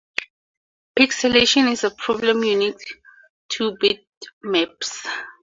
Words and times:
Pixelation 0.97 1.67
is 1.71 1.83
a 1.83 1.91
problem 1.91 2.43
unique 2.43 2.95
to 3.49 3.77
bitmaps. 3.79 5.05